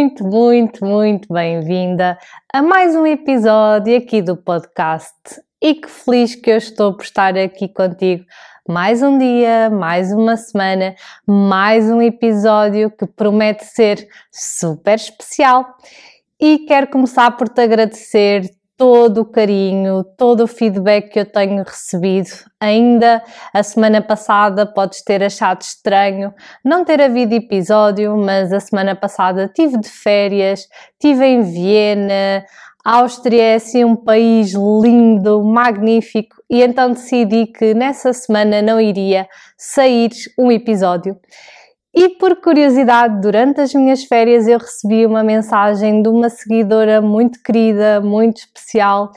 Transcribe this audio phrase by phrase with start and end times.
[0.00, 2.18] muito, muito, muito bem-vinda
[2.50, 5.12] a mais um episódio aqui do podcast.
[5.60, 8.24] E que feliz que eu estou por estar aqui contigo
[8.66, 10.94] mais um dia, mais uma semana,
[11.26, 15.66] mais um episódio que promete ser super especial.
[16.40, 21.62] E quero começar por te agradecer todo o carinho, todo o feedback que eu tenho
[21.62, 22.30] recebido.
[22.58, 23.22] Ainda
[23.52, 26.32] a semana passada podes ter achado estranho
[26.64, 30.66] não ter havido episódio, mas a semana passada tive de férias,
[30.98, 32.42] tive em Viena.
[32.82, 39.28] Áustria é assim um país lindo, magnífico, e então decidi que nessa semana não iria
[39.58, 41.20] sair um episódio.
[41.92, 47.42] E por curiosidade, durante as minhas férias eu recebi uma mensagem de uma seguidora muito
[47.42, 49.10] querida, muito especial,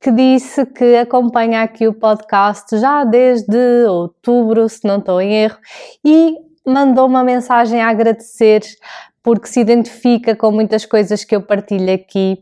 [0.00, 5.58] que disse que acompanha aqui o podcast já desde outubro, se não estou em erro,
[6.04, 8.62] e mandou uma mensagem a agradecer
[9.22, 12.38] porque se identifica com muitas coisas que eu partilho aqui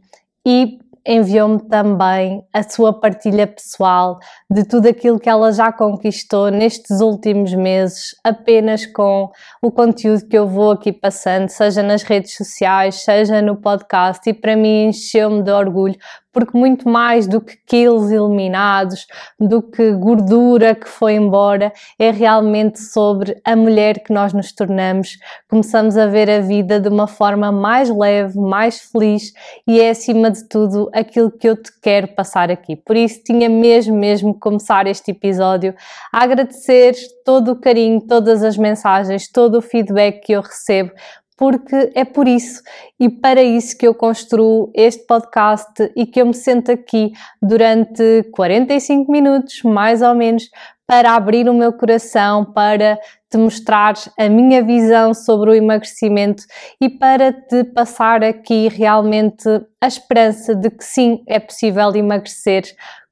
[0.47, 0.78] e
[1.09, 4.19] enviou-me também a sua partilha pessoal
[4.51, 9.31] de tudo aquilo que ela já conquistou nestes últimos meses, apenas com
[9.62, 14.34] o conteúdo que eu vou aqui passando, seja nas redes sociais, seja no podcast, e
[14.34, 15.97] para mim encheu-me de orgulho
[16.39, 19.08] porque muito mais do que quilos eliminados,
[19.41, 25.19] do que gordura que foi embora, é realmente sobre a mulher que nós nos tornamos.
[25.50, 29.33] Começamos a ver a vida de uma forma mais leve, mais feliz
[29.67, 32.77] e é acima de tudo aquilo que eu te quero passar aqui.
[32.77, 35.75] Por isso tinha mesmo, mesmo começar este episódio
[36.12, 40.92] a agradecer todo o carinho, todas as mensagens, todo o feedback que eu recebo,
[41.39, 42.61] porque é por isso.
[42.98, 48.25] E para isso que eu construo este podcast e que eu me sento aqui durante
[48.33, 50.50] 45 minutos, mais ou menos,
[50.84, 52.98] para abrir o meu coração, para
[53.30, 56.45] te mostrar a minha visão sobre o emagrecimento
[56.80, 59.46] e para te passar aqui realmente
[59.80, 62.64] a esperança de que sim, é possível emagrecer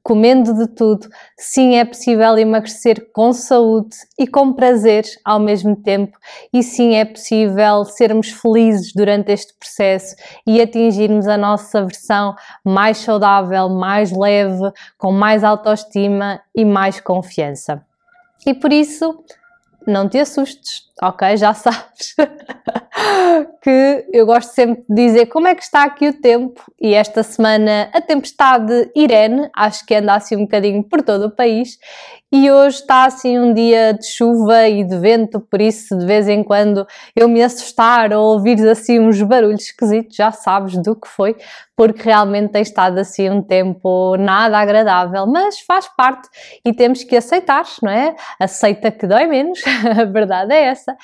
[0.06, 6.16] comendo de tudo, sim é possível emagrecer com saúde e com prazer ao mesmo tempo,
[6.52, 10.14] e sim é possível sermos felizes durante este processo
[10.46, 17.84] e atingirmos a nossa versão mais saudável, mais leve, com mais autoestima e mais confiança.
[18.46, 19.24] E por isso,
[19.84, 21.36] não te assustes, ok?
[21.36, 22.14] Já sabes
[23.66, 27.24] que eu gosto sempre de dizer como é que está aqui o tempo e esta
[27.24, 31.76] semana a tempestade Irene, acho que anda assim um bocadinho por todo o país
[32.32, 36.28] e hoje está assim um dia de chuva e de vento, por isso de vez
[36.28, 41.08] em quando eu me assustar ou ouvir assim uns barulhos esquisitos, já sabes do que
[41.08, 41.36] foi,
[41.76, 46.28] porque realmente tem estado assim um tempo nada agradável, mas faz parte
[46.64, 48.16] e temos que aceitar, não é?
[48.40, 49.60] Aceita que dói menos,
[49.96, 50.96] a verdade é essa.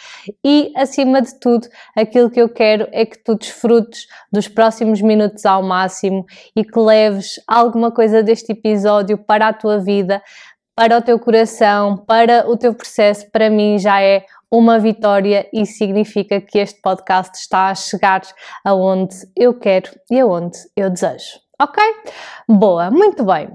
[0.45, 5.45] E acima de tudo, aquilo que eu quero é que tu desfrutes dos próximos minutos
[5.47, 6.25] ao máximo
[6.55, 10.23] e que leves alguma coisa deste episódio para a tua vida
[10.75, 15.65] para o teu coração, para o teu processo, para mim já é uma vitória e
[15.65, 18.23] significa que este podcast está a chegar
[18.65, 21.41] aonde eu quero e aonde eu desejo.
[21.61, 21.83] Ok?
[22.49, 23.51] Boa, muito bem.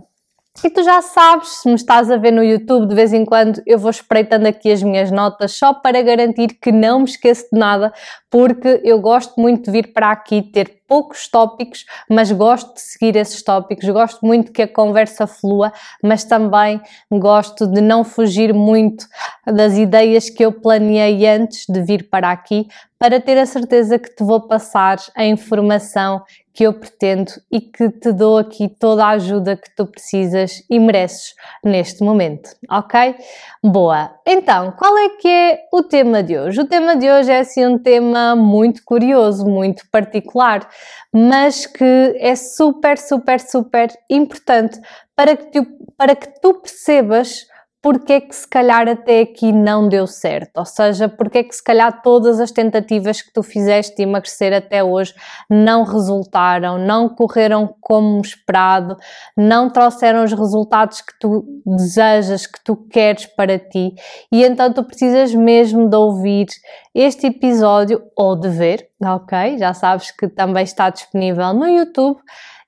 [0.63, 3.61] E tu já sabes, se me estás a ver no YouTube, de vez em quando
[3.65, 7.59] eu vou espreitando aqui as minhas notas só para garantir que não me esqueço de
[7.59, 7.93] nada,
[8.29, 13.15] porque eu gosto muito de vir para aqui ter poucos tópicos, mas gosto de seguir
[13.15, 15.71] esses tópicos, gosto muito que a conversa flua,
[16.01, 16.81] mas também
[17.11, 19.05] gosto de não fugir muito
[19.45, 22.67] das ideias que eu planeei antes de vir para aqui,
[22.99, 26.23] para ter a certeza que te vou passar a informação
[26.57, 30.79] que eu pretendo e que te dou aqui toda a ajuda que tu precisas e
[30.79, 33.15] mereces neste momento, ok?
[33.63, 34.09] Boa!
[34.25, 36.59] Então, qual é que é o tema de hoje?
[36.59, 40.67] O tema de hoje é assim um tema muito curioso, muito particular,
[41.13, 44.79] mas que é super, super, super importante
[45.15, 45.65] para que tu,
[45.97, 47.47] para que tu percebas
[47.81, 51.55] porque é que se calhar até aqui não deu certo, ou seja, porque é que
[51.55, 55.13] se calhar todas as tentativas que tu fizeste de emagrecer até hoje
[55.49, 58.97] não resultaram, não correram como esperado,
[59.37, 63.93] não trouxeram os resultados que tu desejas, que tu queres para ti,
[64.31, 66.47] e então tu precisas mesmo de ouvir
[66.95, 69.57] este episódio ou de ver, ok?
[69.59, 72.19] Já sabes que também está disponível no YouTube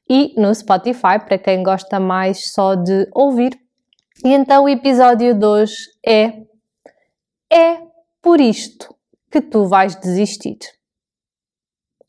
[0.07, 3.57] e no Spotify para quem gosta mais só de ouvir
[4.23, 5.75] e então o episódio de hoje
[6.05, 6.43] é
[7.51, 7.81] É
[8.21, 8.95] por isto
[9.31, 10.57] que tu vais desistir.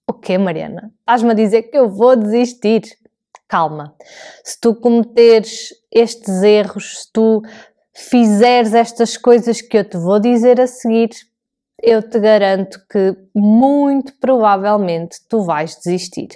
[0.07, 0.93] O quê, Mariana?
[1.01, 2.83] Estás-me a dizer que eu vou desistir?
[3.49, 3.95] Calma.
[4.45, 7.43] Se tu cometeres estes erros, se tu
[7.93, 11.11] fizeres estas coisas que eu te vou dizer a seguir,
[11.83, 16.29] eu te garanto que muito provavelmente tu vais desistir.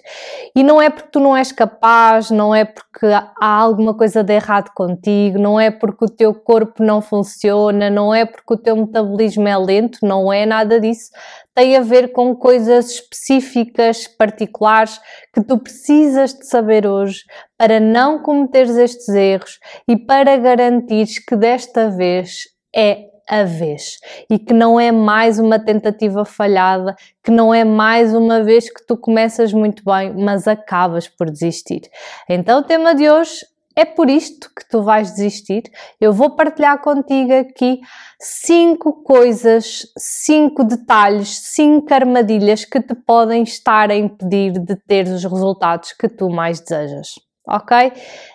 [0.54, 4.32] E não é porque tu não és capaz, não é porque há alguma coisa de
[4.32, 8.76] errado contigo, não é porque o teu corpo não funciona, não é porque o teu
[8.76, 11.10] metabolismo é lento, não é nada disso.
[11.54, 15.00] Tem a ver com coisas específicas, particulares,
[15.32, 17.20] que tu precisas de saber hoje
[17.58, 22.44] para não cometeres estes erros e para garantires que desta vez
[22.74, 23.98] é a vez
[24.30, 28.86] e que não é mais uma tentativa falhada, que não é mais uma vez que
[28.86, 31.82] tu começas muito bem, mas acabas por desistir.
[32.28, 35.64] Então, o tema de hoje é por isto que tu vais desistir.
[36.00, 37.80] Eu vou partilhar contigo aqui
[38.20, 45.24] cinco coisas, cinco detalhes, cinco armadilhas que te podem estar a impedir de ter os
[45.24, 47.14] resultados que tu mais desejas
[47.46, 47.92] ok?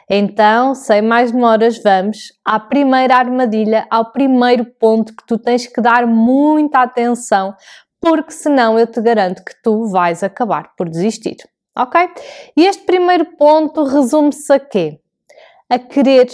[0.09, 5.81] Então, sem mais demoras, vamos à primeira armadilha, ao primeiro ponto que tu tens que
[5.81, 7.55] dar muita atenção,
[7.99, 11.37] porque senão eu te garanto que tu vais acabar por desistir,
[11.77, 12.09] ok?
[12.55, 14.99] E este primeiro ponto resume-se a quê?
[15.69, 16.27] A querer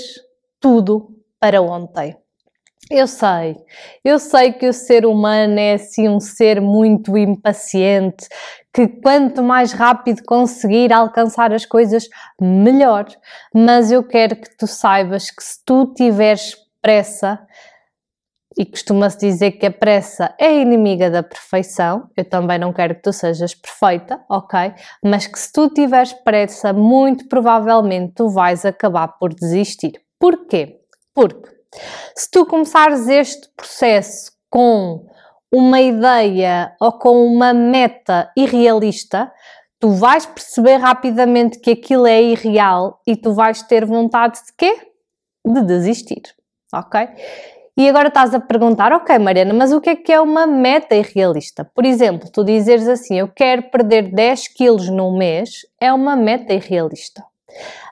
[0.59, 2.15] tudo para ontem.
[2.89, 3.57] Eu sei,
[4.03, 8.27] eu sei que o ser humano é assim um ser muito impaciente,
[8.71, 12.07] que quanto mais rápido conseguir alcançar as coisas,
[12.39, 13.07] melhor.
[13.51, 17.39] Mas eu quero que tu saibas que se tu tiveres pressa,
[18.57, 23.01] e costuma-se dizer que a pressa é inimiga da perfeição, eu também não quero que
[23.01, 24.73] tu sejas perfeita, ok?
[25.03, 29.93] Mas que se tu tiveres pressa, muito provavelmente tu vais acabar por desistir.
[30.17, 30.79] Porquê?
[31.13, 31.54] Porque
[32.15, 35.05] se tu começares este processo com
[35.51, 39.31] uma ideia ou com uma meta irrealista,
[39.79, 44.91] tu vais perceber rapidamente que aquilo é irreal e tu vais ter vontade de quê?
[45.45, 46.23] De desistir,
[46.73, 47.07] ok?
[47.77, 50.95] E agora estás a perguntar, ok, Mariana, mas o que é que é uma meta
[50.95, 51.69] irrealista?
[51.75, 56.53] Por exemplo, tu dizeres assim, eu quero perder 10 quilos num mês, é uma meta
[56.53, 57.21] irrealista.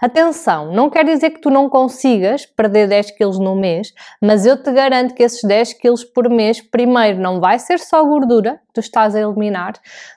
[0.01, 4.61] Atenção, não quer dizer que tu não consigas perder 10 quilos no mês, mas eu
[4.61, 8.73] te garanto que esses 10 quilos por mês, primeiro, não vai ser só gordura que
[8.73, 9.73] tu estás a eliminar,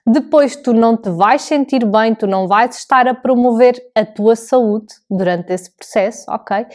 [0.06, 4.34] depois tu não te vais sentir bem, tu não vais estar a promover a tua
[4.34, 6.66] saúde durante esse processo, ok?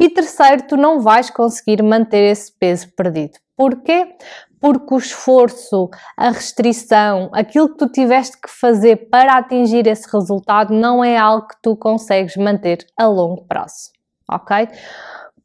[0.00, 3.38] E terceiro, tu não vais conseguir manter esse peso perdido.
[3.56, 4.16] Porquê?
[4.64, 10.72] Porque o esforço, a restrição, aquilo que tu tiveste que fazer para atingir esse resultado
[10.72, 13.90] não é algo que tu consegues manter a longo prazo,
[14.26, 14.66] ok?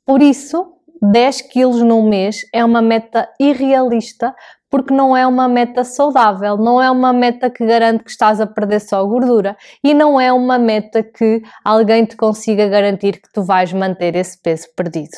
[0.06, 0.72] Por isso,
[1.02, 4.34] 10 quilos num mês é uma meta irrealista
[4.70, 8.48] porque não é uma meta saudável, não é uma meta que garante que estás a
[8.48, 13.44] perder só gordura e não é uma meta que alguém te consiga garantir que tu
[13.44, 15.18] vais manter esse peso perdido,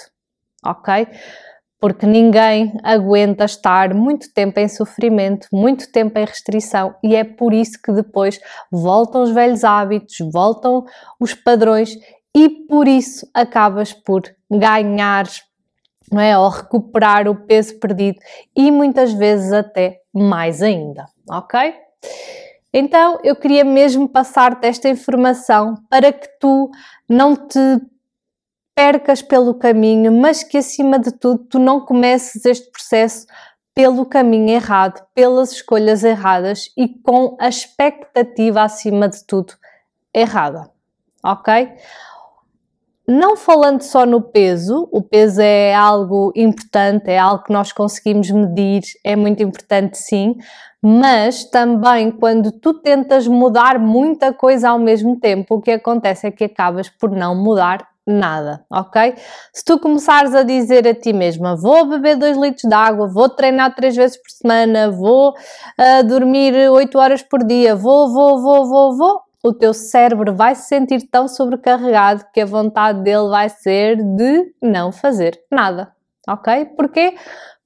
[0.66, 1.08] ok?
[1.82, 7.52] Porque ninguém aguenta estar muito tempo em sofrimento, muito tempo em restrição, e é por
[7.54, 8.40] isso que depois
[8.72, 10.86] voltam os velhos hábitos, voltam
[11.20, 11.98] os padrões,
[12.36, 15.26] e por isso acabas por ganhar,
[16.12, 16.38] não é?
[16.38, 18.20] Ou recuperar o peso perdido
[18.56, 21.74] e muitas vezes até mais ainda, ok?
[22.74, 26.70] Então eu queria mesmo passar-te esta informação para que tu
[27.10, 27.60] não te
[28.76, 33.26] percas pelo caminho, mas que acima de tudo tu não comeces este processo
[33.74, 39.54] pelo caminho errado, pelas escolhas erradas e com a expectativa acima de tudo
[40.14, 40.70] errada,
[41.24, 41.70] ok?
[43.08, 48.30] Não falando só no peso, o peso é algo importante, é algo que nós conseguimos
[48.30, 50.38] medir, é muito importante sim,
[50.82, 56.32] mas também quando tu tentas mudar muita coisa ao mesmo tempo, o que acontece é
[56.32, 59.16] que acabas por não mudar nada, ok?
[59.54, 63.30] Se tu começares a dizer a ti mesma, vou beber 2 litros de água, vou
[63.30, 68.68] treinar 3 vezes por semana, vou uh, dormir 8 horas por dia, vou, vou, vou,
[68.68, 73.50] vou, vou, o teu cérebro vai se sentir tão sobrecarregado que a vontade dele vai
[73.50, 75.92] ser de não fazer nada,
[76.28, 76.66] ok?
[76.78, 77.16] Porquê?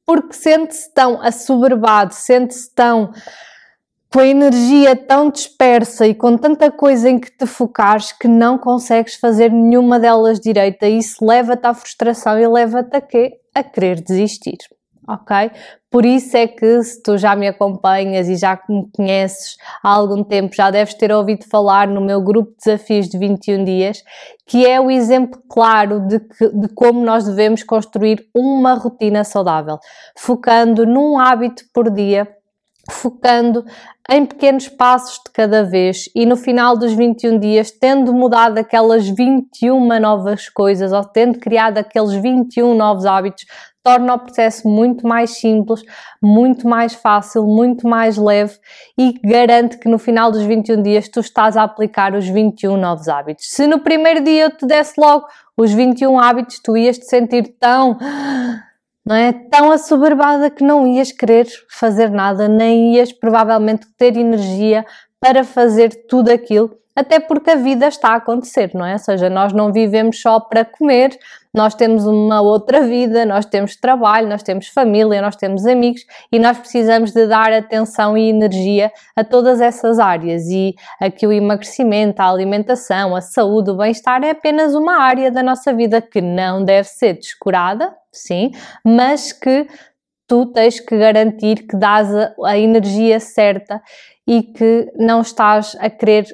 [0.06, 3.12] Porque sente-se tão assoberbado, sente-se tão
[4.16, 8.58] com a energia tão dispersa e com tanta coisa em que te focares que não
[8.58, 13.34] consegues fazer nenhuma delas direita isso leva-te à frustração e leva-te a quê?
[13.54, 14.56] A querer desistir,
[15.06, 15.52] ok?
[15.92, 20.24] Por isso é que se tu já me acompanhas e já me conheces há algum
[20.24, 24.02] tempo, já deves ter ouvido falar no meu grupo de desafios de 21 dias,
[24.48, 29.78] que é o exemplo claro de, que, de como nós devemos construir uma rotina saudável,
[30.18, 32.26] focando num hábito por dia
[32.90, 33.66] focando
[34.10, 39.08] em pequenos passos de cada vez e no final dos 21 dias, tendo mudado aquelas
[39.08, 43.46] 21 novas coisas ou tendo criado aqueles 21 novos hábitos,
[43.84, 45.84] torna o processo muito mais simples,
[46.22, 48.58] muito mais fácil, muito mais leve
[48.98, 53.08] e garante que no final dos 21 dias tu estás a aplicar os 21 novos
[53.08, 53.46] hábitos.
[53.48, 55.28] Se no primeiro dia eu te desse logo
[55.58, 57.98] os 21 hábitos, tu ias te sentir tão
[59.06, 59.32] não é?
[59.32, 64.86] Tão assoberbada que não ias querer fazer nada, nem ias provavelmente ter energia
[65.26, 68.94] para fazer tudo aquilo, até porque a vida está a acontecer, não é?
[68.94, 71.18] Ou seja, nós não vivemos só para comer,
[71.52, 76.38] nós temos uma outra vida, nós temos trabalho, nós temos família, nós temos amigos e
[76.38, 82.22] nós precisamos de dar atenção e energia a todas essas áreas e aqui o emagrecimento,
[82.22, 86.64] a alimentação, a saúde, o bem-estar é apenas uma área da nossa vida que não
[86.64, 88.52] deve ser descurada, sim,
[88.86, 89.68] mas que
[90.28, 93.82] tu tens que garantir que dás a, a energia certa
[94.28, 96.26] e que não estás a querer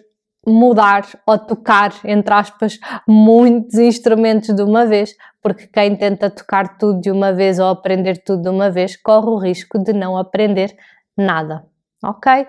[0.45, 6.99] mudar ou tocar, entre aspas, muitos instrumentos de uma vez, porque quem tenta tocar tudo
[6.99, 10.75] de uma vez ou aprender tudo de uma vez corre o risco de não aprender
[11.17, 11.65] nada.
[12.03, 12.47] Ok?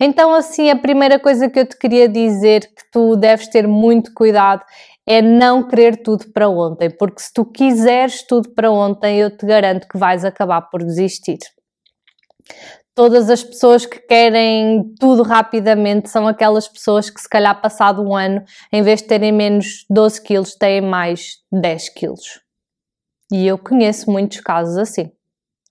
[0.00, 4.14] Então, assim, a primeira coisa que eu te queria dizer que tu deves ter muito
[4.14, 4.62] cuidado
[5.06, 9.44] é não querer tudo para ontem, porque se tu quiseres tudo para ontem, eu te
[9.44, 11.38] garanto que vais acabar por desistir.
[12.94, 18.14] Todas as pessoas que querem tudo rapidamente são aquelas pessoas que, se calhar, passado um
[18.14, 22.40] ano, em vez de terem menos 12 quilos, têm mais 10 quilos.
[23.32, 25.10] E eu conheço muitos casos assim,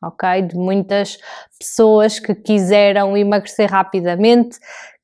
[0.03, 0.41] ok?
[0.41, 1.17] De muitas
[1.57, 4.59] pessoas que quiseram emagrecer rapidamente,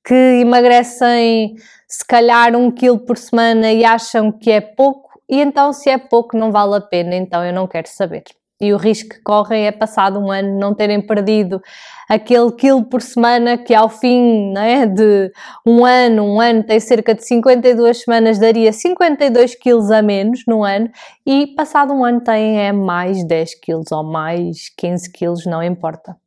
[0.06, 1.56] que emagrecem
[1.88, 5.98] se calhar um quilo por semana e acham que é pouco, e então se é
[5.98, 8.24] pouco não vale a pena, então eu não quero saber.
[8.62, 11.62] E o risco que correm é passado um ano não terem perdido
[12.10, 15.32] aquele quilo por semana que ao fim é, de
[15.66, 20.64] um ano, um ano tem cerca de 52 semanas, daria 52 quilos a menos no
[20.64, 20.90] ano
[21.26, 26.18] e passado um ano tem é mais 10 quilos ou mais 15 quilos, não importa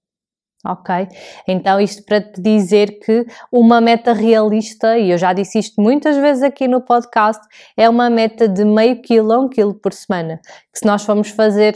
[0.65, 1.09] ok?
[1.47, 6.17] Então, isto para te dizer que uma meta realista, e eu já disse isto muitas
[6.17, 7.43] vezes aqui no podcast,
[7.77, 10.41] é uma meta de meio quilo a um quilo por semana.
[10.73, 11.75] Que se nós formos fazer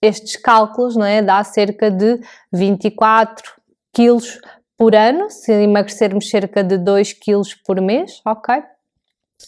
[0.00, 1.22] estes cálculos, não é?
[1.22, 2.20] Dá cerca de
[2.52, 3.54] 24
[3.92, 4.40] quilos
[4.76, 8.62] por ano, se emagrecermos cerca de 2 quilos por mês, ok?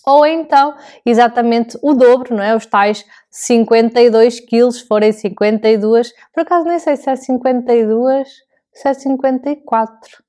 [0.07, 2.55] Ou então, exatamente o dobro, não é?
[2.55, 8.95] Os tais 52 quilos, forem 52, por acaso nem sei se é 52 isso é
[8.95, 10.23] 54.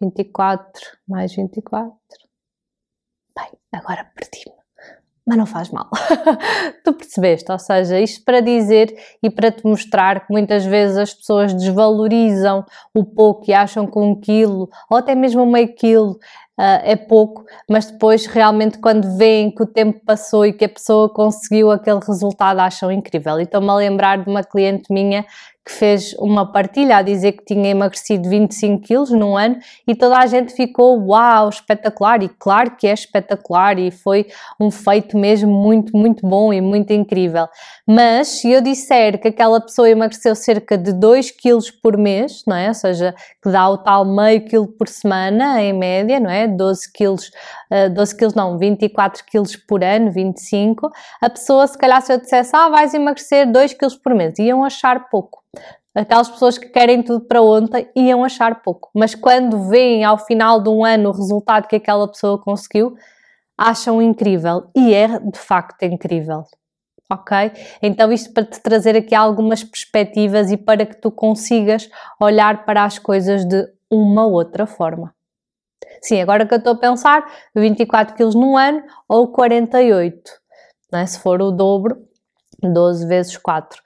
[0.00, 1.94] 24 mais 24.
[3.36, 4.61] Bem, agora perdi-me.
[5.26, 5.88] Mas não faz mal.
[6.84, 7.50] tu percebeste?
[7.50, 12.64] Ou seja, isto para dizer e para te mostrar que muitas vezes as pessoas desvalorizam
[12.92, 16.18] o pouco e acham que um quilo ou até mesmo meio quilo
[16.58, 20.68] uh, é pouco, mas depois realmente quando veem que o tempo passou e que a
[20.68, 23.38] pessoa conseguiu aquele resultado acham incrível.
[23.38, 25.24] E estou-me a lembrar de uma cliente minha
[25.64, 30.18] que fez uma partilha a dizer que tinha emagrecido 25 quilos num ano e toda
[30.18, 34.26] a gente ficou uau, espetacular e claro que é espetacular e foi
[34.58, 37.46] um feito mesmo muito, muito bom e muito incrível.
[37.86, 42.56] Mas se eu disser que aquela pessoa emagreceu cerca de 2 quilos por mês, não
[42.56, 42.68] é?
[42.68, 46.48] Ou seja, que dá o tal meio quilo por semana em média, não é?
[46.48, 47.30] 12 quilos,
[47.94, 52.54] 12 quilos não, 24 quilos por ano, 25, a pessoa se calhar se eu dissesse,
[52.54, 55.42] ah, vais emagrecer 2 quilos por mês, iam achar pouco
[55.94, 60.60] aquelas pessoas que querem tudo para ontem iam achar pouco, mas quando veem ao final
[60.60, 62.94] de um ano o resultado que aquela pessoa conseguiu,
[63.56, 66.44] acham incrível e é de facto incrível.
[67.10, 67.52] Ok?
[67.82, 72.84] Então, isto para te trazer aqui algumas perspectivas e para que tu consigas olhar para
[72.84, 75.14] as coisas de uma outra forma.
[76.00, 77.24] Sim, agora que eu estou a pensar,
[77.54, 80.30] 24 quilos num ano ou 48,
[80.94, 81.06] é?
[81.06, 81.96] se for o dobro,
[82.62, 83.80] 12 vezes 4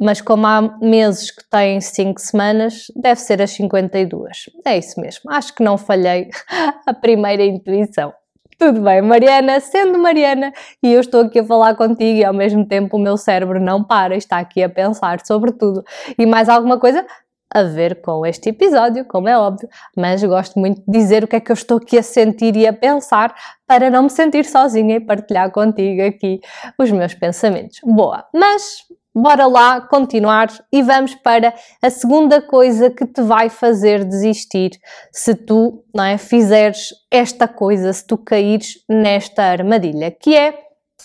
[0.00, 4.44] mas como há meses que têm 5 semanas, deve ser as 52.
[4.64, 6.30] É isso mesmo, acho que não falhei
[6.86, 8.14] a primeira intuição.
[8.56, 10.52] Tudo bem, Mariana, sendo Mariana,
[10.82, 13.84] e eu estou aqui a falar contigo e ao mesmo tempo o meu cérebro não
[13.84, 15.84] para, está aqui a pensar sobre tudo.
[16.18, 17.06] E mais alguma coisa
[17.52, 21.36] a ver com este episódio, como é óbvio, mas gosto muito de dizer o que
[21.36, 23.34] é que eu estou aqui a sentir e a pensar
[23.66, 26.40] para não me sentir sozinha e partilhar contigo aqui
[26.78, 27.80] os meus pensamentos.
[27.82, 34.04] Boa, mas bora lá continuar e vamos para a segunda coisa que te vai fazer
[34.04, 34.70] desistir
[35.12, 40.54] se tu não é, fizeres esta coisa, se tu caíres nesta armadilha, que é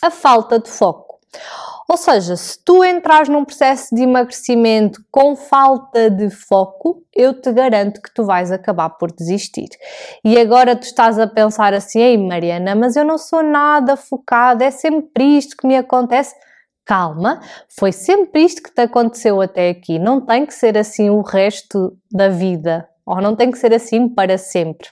[0.02, 1.20] a falta de foco.
[1.94, 7.52] Ou seja, se tu entras num processo de emagrecimento com falta de foco, eu te
[7.52, 9.68] garanto que tu vais acabar por desistir.
[10.26, 14.66] E agora tu estás a pensar assim, ei Mariana, mas eu não sou nada focada,
[14.66, 16.34] é sempre isto que me acontece.
[16.84, 20.00] Calma, foi sempre isto que te aconteceu até aqui.
[20.00, 24.10] Não tem que ser assim o resto da vida, ou não tem que ser assim
[24.10, 24.88] para sempre.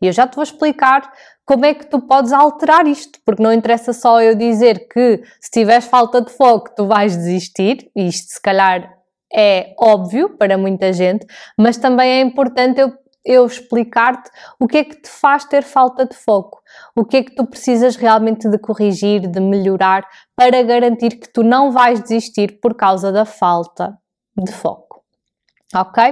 [0.00, 1.12] E eu já te vou explicar
[1.50, 5.50] como é que tu podes alterar isto, porque não interessa só eu dizer que se
[5.50, 8.88] tiveres falta de foco tu vais desistir, isto se calhar
[9.34, 11.26] é óbvio para muita gente,
[11.58, 12.92] mas também é importante eu,
[13.24, 14.30] eu explicar-te
[14.60, 16.60] o que é que te faz ter falta de foco,
[16.94, 21.42] o que é que tu precisas realmente de corrigir, de melhorar, para garantir que tu
[21.42, 23.98] não vais desistir por causa da falta
[24.38, 24.99] de foco.
[25.74, 26.02] Ok?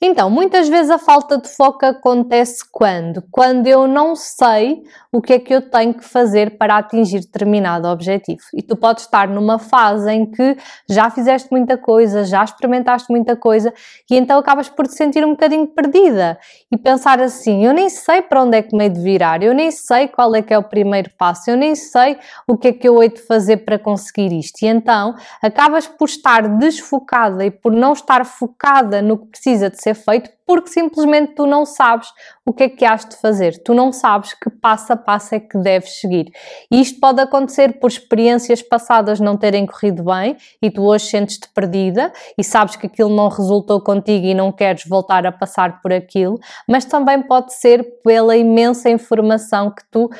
[0.00, 3.22] Então, muitas vezes a falta de foco acontece quando?
[3.30, 7.86] Quando eu não sei o que é que eu tenho que fazer para atingir determinado
[7.86, 8.40] objetivo.
[8.54, 10.56] E tu podes estar numa fase em que
[10.88, 13.74] já fizeste muita coisa, já experimentaste muita coisa
[14.10, 16.38] e então acabas por te sentir um bocadinho perdida
[16.70, 19.52] e pensar assim: eu nem sei para onde é que me hei de virar, eu
[19.52, 22.16] nem sei qual é que é o primeiro passo, eu nem sei
[22.48, 24.62] o que é que eu hei de fazer para conseguir isto.
[24.62, 29.80] E então acabas por estar desfocada e por não estar focada no que precisa de
[29.82, 32.08] ser feito porque simplesmente tu não sabes
[32.44, 35.40] o que é que has de fazer, tu não sabes que passo a passo é
[35.40, 36.32] que deves seguir.
[36.70, 41.48] E isto pode acontecer por experiências passadas não terem corrido bem e tu hoje sentes-te
[41.54, 45.92] perdida e sabes que aquilo não resultou contigo e não queres voltar a passar por
[45.92, 50.10] aquilo, mas também pode ser pela imensa informação que tu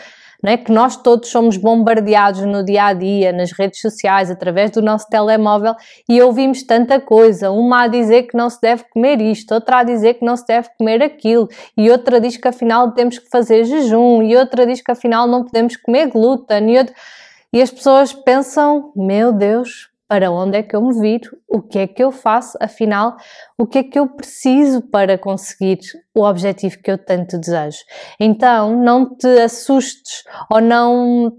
[0.51, 0.57] é?
[0.57, 5.09] que nós todos somos bombardeados no dia a dia, nas redes sociais, através do nosso
[5.09, 5.75] telemóvel
[6.09, 7.51] e ouvimos tanta coisa.
[7.51, 10.47] Uma a dizer que não se deve comer isto, outra a dizer que não se
[10.47, 14.83] deve comer aquilo, e outra diz que afinal temos que fazer jejum, e outra diz
[14.83, 16.95] que afinal não podemos comer glúten, e, outra...
[17.53, 21.79] e as pessoas pensam: meu Deus, para onde é que eu me viro, o que
[21.79, 23.17] é que eu faço, afinal,
[23.57, 25.79] o que é que eu preciso para conseguir
[26.15, 27.79] o objetivo que eu tanto desejo.
[28.21, 31.33] Então, não te assustes ou não.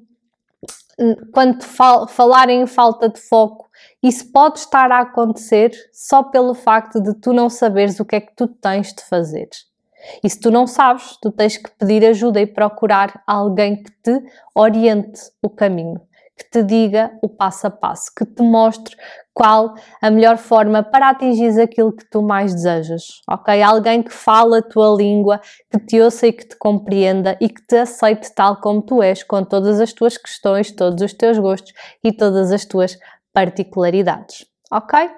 [1.32, 3.70] Quando fal falarem em falta de foco,
[4.01, 8.21] isso pode estar a acontecer só pelo facto de tu não saberes o que é
[8.21, 9.50] que tu tens de fazer.
[10.24, 14.19] E se tu não sabes, tu tens que pedir ajuda e procurar alguém que te
[14.56, 16.02] oriente o caminho
[16.38, 18.96] que te diga o passo a passo, que te mostre
[19.34, 23.62] qual a melhor forma para atingir aquilo que tu mais desejas, ok?
[23.62, 25.39] Alguém que fala a tua língua,
[25.72, 29.24] que te ouça e que te compreenda e que te aceite tal como tu és,
[29.24, 32.98] com todas as tuas questões, todos os teus gostos e todas as tuas
[33.32, 35.10] particularidades, ok?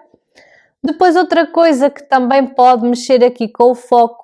[0.84, 4.24] Depois, outra coisa que também pode mexer aqui com o foco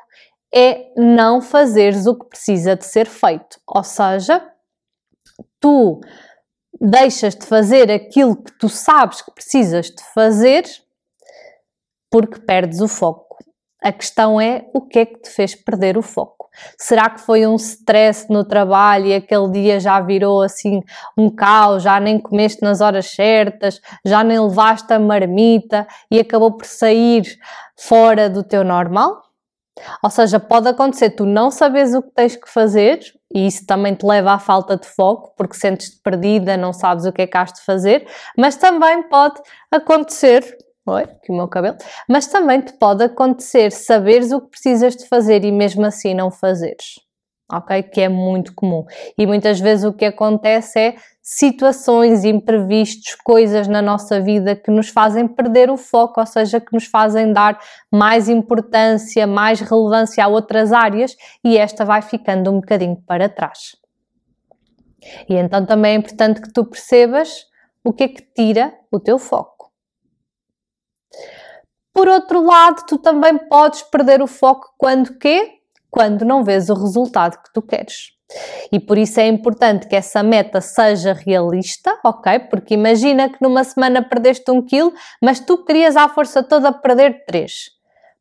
[0.53, 4.45] é não fazeres o que precisa de ser feito, ou seja,
[5.59, 6.01] tu
[6.79, 10.63] deixas de fazer aquilo que tu sabes que precisas de fazer
[12.09, 13.37] porque perdes o foco.
[13.83, 16.49] A questão é o que é que te fez perder o foco?
[16.77, 20.81] Será que foi um stress no trabalho e aquele dia já virou assim
[21.17, 26.51] um caos, já nem comeste nas horas certas, já nem levaste a marmita e acabou
[26.51, 27.23] por sair
[27.77, 29.21] fora do teu normal?
[30.03, 32.99] Ou seja, pode acontecer tu não sabes o que tens que fazer
[33.33, 37.11] e isso também te leva à falta de foco porque sentes-te perdida, não sabes o
[37.11, 39.41] que é que has de fazer, mas também pode
[39.71, 44.95] acontecer, oi, aqui o meu cabelo, mas também te pode acontecer saberes o que precisas
[44.95, 46.95] de fazer e mesmo assim não fazeres
[47.51, 47.83] ok?
[47.83, 48.85] Que é muito comum.
[49.17, 54.89] E muitas vezes o que acontece é situações, imprevistos, coisas na nossa vida que nos
[54.89, 57.59] fazem perder o foco, ou seja, que nos fazem dar
[57.91, 63.75] mais importância, mais relevância a outras áreas e esta vai ficando um bocadinho para trás.
[65.29, 67.45] E então também é importante que tu percebas
[67.83, 69.71] o que é que tira o teu foco.
[71.93, 75.61] Por outro lado, tu também podes perder o foco quando quê?
[75.91, 78.13] quando não vês o resultado que tu queres.
[78.71, 82.39] E por isso é importante que essa meta seja realista, ok?
[82.49, 87.25] Porque imagina que numa semana perdeste um quilo, mas tu querias à força toda perder
[87.25, 87.51] 3.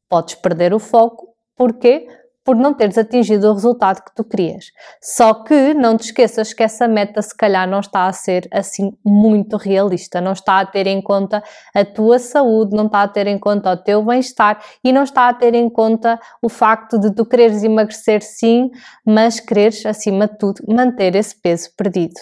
[0.09, 2.07] Podes perder o foco, porquê?
[2.51, 4.73] Por não teres atingido o resultado que tu querias.
[5.01, 8.91] Só que não te esqueças que essa meta se calhar não está a ser assim
[9.07, 13.29] muito realista, não está a ter em conta a tua saúde, não está a ter
[13.29, 17.15] em conta o teu bem-estar e não está a ter em conta o facto de
[17.15, 18.69] tu quereres emagrecer sim,
[19.07, 22.19] mas quereres acima de tudo manter esse peso perdido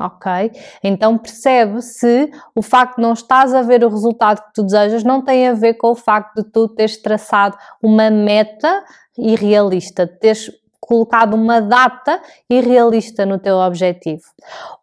[0.00, 0.52] ok?
[0.82, 5.04] Então percebe se o facto de não estás a ver o resultado que tu desejas
[5.04, 8.84] não tem a ver com o facto de tu teres traçado uma meta
[9.18, 10.50] irrealista, teres
[10.92, 12.20] colocado uma data
[12.50, 14.24] irrealista no teu objetivo.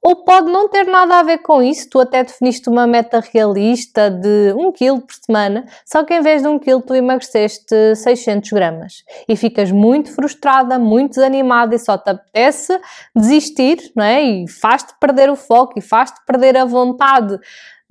[0.02, 4.10] Ou pode não ter nada a ver com isso, tu até definiste uma meta realista
[4.10, 8.50] de 1 kg por semana, só que em vez de 1 kg tu emagreceste 600
[8.52, 12.80] gramas e ficas muito frustrada, muito desanimada e só te apetece
[13.13, 14.24] desistir, não é?
[14.24, 17.38] E faz-te perder o foco e faz-te perder a vontade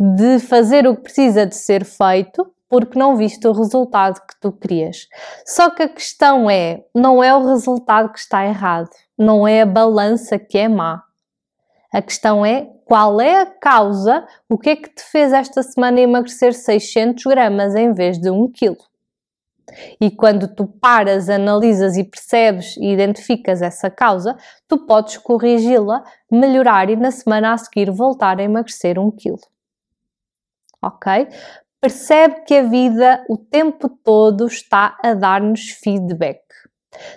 [0.00, 4.52] de fazer o que precisa de ser feito porque não viste o resultado que tu
[4.52, 5.06] querias.
[5.46, 9.66] Só que a questão é, não é o resultado que está errado, não é a
[9.66, 11.02] balança que é má.
[11.92, 16.00] A questão é qual é a causa, o que é que te fez esta semana
[16.00, 18.76] emagrecer 600 gramas em vez de 1 quilo.
[20.00, 26.88] E quando tu paras, analisas e percebes e identificas essa causa, tu podes corrigi-la, melhorar
[26.88, 29.40] e na semana a seguir voltar a emagrecer 1 quilo.
[30.82, 31.28] Ok?
[31.80, 36.40] Percebe que a vida o tempo todo está a dar-nos feedback.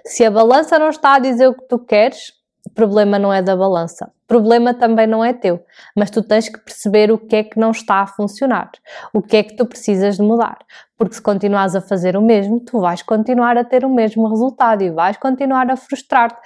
[0.06, 2.34] Se a balança não está a dizer o que tu queres,
[2.65, 4.12] o problema não é da balança.
[4.24, 5.63] O problema também não é teu,
[5.95, 8.71] mas tu tens que perceber o que é que não está a funcionar,
[9.13, 10.60] o que é que tu precisas de mudar.
[10.95, 14.84] Porque se continuares a fazer o mesmo, tu vais continuar a ter o mesmo resultado
[14.84, 16.39] e vais continuar a frustrar-te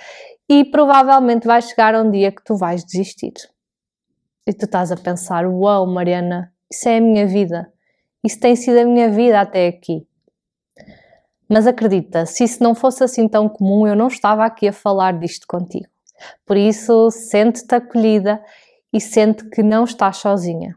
[0.50, 3.34] e provavelmente vai chegar um dia que tu vais desistir.
[4.48, 7.75] E tu estás a pensar: Uau, wow, Mariana, isso é a minha vida
[8.26, 10.08] isso tem sido a minha vida até aqui.
[11.48, 15.14] Mas acredita, se isso não fosse assim tão comum, eu não estava aqui a falar
[15.20, 15.86] disto contigo.
[16.44, 18.44] Por isso, sente-te acolhida
[18.92, 20.76] e sente que não estás sozinha.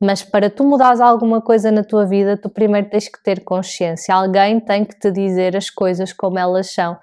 [0.00, 4.14] Mas para tu mudares alguma coisa na tua vida, tu primeiro tens que ter consciência.
[4.14, 6.96] Alguém tem que te dizer as coisas como elas são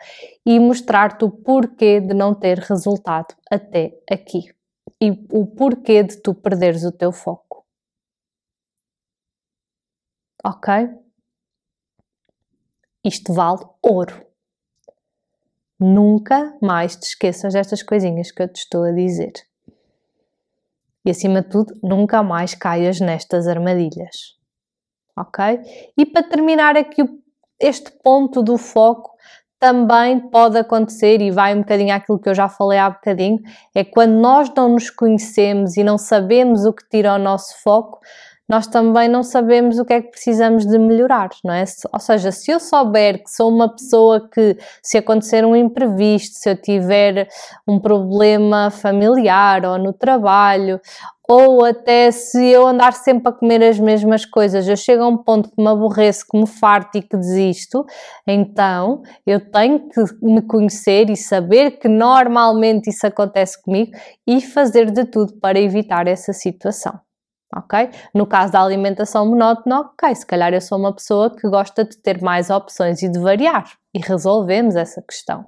[0.46, 4.56] e mostrar-te o porquê de não ter resultado até aqui
[5.02, 7.45] e o porquê de tu perderes o teu foco
[10.46, 10.88] ok?
[13.04, 14.24] Isto vale ouro.
[15.80, 19.34] Nunca mais te esqueças destas coisinhas que eu te estou a dizer.
[21.04, 24.38] E acima de tudo, nunca mais caias nestas armadilhas.
[25.18, 25.44] Ok?
[25.98, 27.04] E para terminar aqui
[27.60, 29.16] este ponto do foco,
[29.60, 33.40] também pode acontecer, e vai um bocadinho àquilo que eu já falei há bocadinho,
[33.74, 38.00] é quando nós não nos conhecemos e não sabemos o que tira o nosso foco,
[38.48, 41.64] nós também não sabemos o que é que precisamos de melhorar, não é?
[41.92, 46.50] Ou seja, se eu souber que sou uma pessoa que, se acontecer um imprevisto, se
[46.50, 47.28] eu tiver
[47.68, 50.80] um problema familiar ou no trabalho,
[51.28, 55.18] ou até se eu andar sempre a comer as mesmas coisas, eu chego a um
[55.18, 57.84] ponto que me aborreço, que me farto e que desisto,
[58.28, 63.92] então eu tenho que me conhecer e saber que normalmente isso acontece comigo
[64.28, 67.05] e fazer de tudo para evitar essa situação
[67.56, 67.90] ok?
[68.14, 71.98] No caso da alimentação monótona, ok, se calhar eu sou uma pessoa que gosta de
[71.98, 75.46] ter mais opções e de variar e resolvemos essa questão.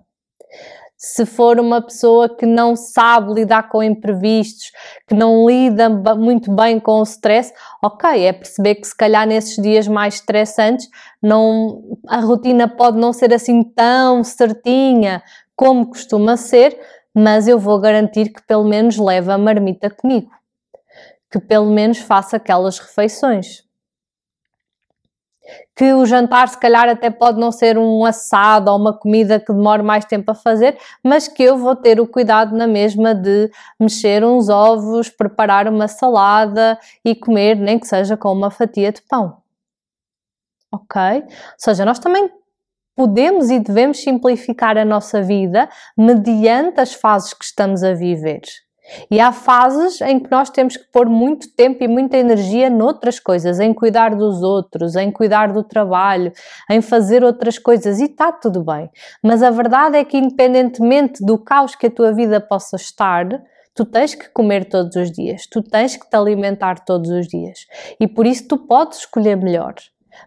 [1.00, 4.72] Se for uma pessoa que não sabe lidar com imprevistos,
[5.08, 9.62] que não lida muito bem com o stress, ok, é perceber que se calhar nesses
[9.62, 10.88] dias mais estressantes
[11.22, 15.22] não, a rotina pode não ser assim tão certinha
[15.56, 16.80] como costuma ser,
[17.14, 20.32] mas eu vou garantir que pelo menos leva a marmita comigo
[21.32, 23.66] que pelo menos faça aquelas refeições.
[25.76, 29.54] Que o jantar, se calhar, até pode não ser um assado ou uma comida que
[29.54, 33.50] demore mais tempo a fazer, mas que eu vou ter o cuidado na mesma de
[33.80, 39.02] mexer uns ovos, preparar uma salada e comer, nem que seja com uma fatia de
[39.04, 39.38] pão.
[40.72, 41.02] Ok?
[41.02, 42.30] Ou seja, nós também
[42.94, 48.42] podemos e devemos simplificar a nossa vida mediante as fases que estamos a viver.
[49.10, 53.20] E há fases em que nós temos que pôr muito tempo e muita energia noutras
[53.20, 56.32] coisas, em cuidar dos outros, em cuidar do trabalho,
[56.70, 58.90] em fazer outras coisas, e está tudo bem.
[59.22, 63.28] Mas a verdade é que, independentemente do caos que a tua vida possa estar,
[63.76, 67.60] tu tens que comer todos os dias, tu tens que te alimentar todos os dias.
[68.00, 69.76] E por isso tu podes escolher melhor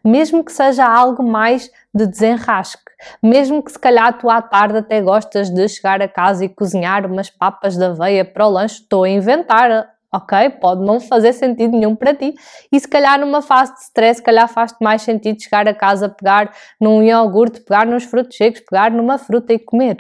[0.05, 2.90] mesmo que seja algo mais de desenrasque,
[3.23, 7.07] mesmo que se calhar tu à tarde até gostas de chegar a casa e cozinhar
[7.07, 10.51] umas papas de aveia para o lanche, estou a inventar, ok?
[10.51, 12.35] Pode não fazer sentido nenhum para ti
[12.73, 16.09] e se calhar numa fase de stress, se calhar faz-te mais sentido chegar a casa,
[16.09, 19.99] pegar num iogurte, pegar nos frutos secos, pegar numa fruta e comer,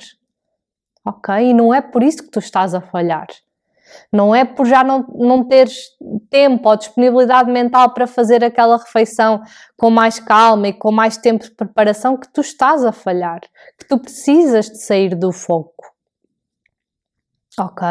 [1.05, 1.51] ok?
[1.51, 3.27] E não é por isso que tu estás a falhar.
[4.13, 5.91] Não é por já não, não teres
[6.29, 9.43] tempo ou disponibilidade mental para fazer aquela refeição
[9.77, 13.41] com mais calma e com mais tempo de preparação que tu estás a falhar,
[13.79, 15.91] que tu precisas de sair do foco.
[17.59, 17.87] Ok?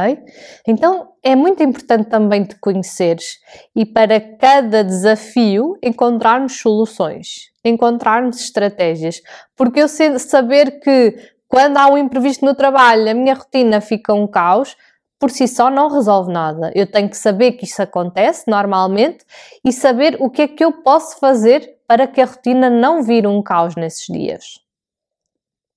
[0.67, 3.39] Então é muito importante também te conheceres
[3.75, 9.21] e para cada desafio encontrarmos soluções, encontrarmos estratégias,
[9.55, 11.15] porque eu sei saber que
[11.47, 14.77] quando há um imprevisto no trabalho, a minha rotina fica um caos,
[15.19, 16.71] por si só não resolve nada.
[16.73, 19.25] Eu tenho que saber que isso acontece normalmente
[19.63, 23.27] e saber o que é que eu posso fazer para que a rotina não vire
[23.27, 24.59] um caos nesses dias.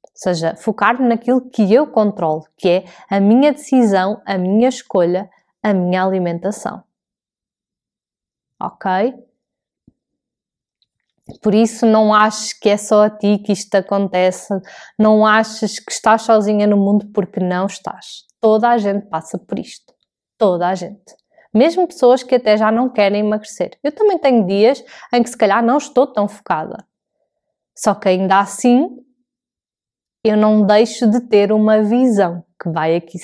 [0.04, 5.28] Ou seja, focar-me naquilo que eu controlo, que é a minha decisão, a minha escolha,
[5.60, 6.84] a minha alimentação.
[8.60, 9.14] Ok?
[11.40, 14.52] Por isso, não aches que é só a ti que isto acontece,
[14.98, 18.31] não aches que estás sozinha no mundo, porque não estás.
[18.42, 19.94] Toda a gente passa por isto.
[20.36, 21.14] Toda a gente.
[21.54, 23.78] Mesmo pessoas que até já não querem emagrecer.
[23.84, 26.84] Eu também tenho dias em que se calhar não estou tão focada.
[27.78, 28.98] Só que ainda assim
[30.24, 33.18] eu não deixo de ter uma visão que vai aqui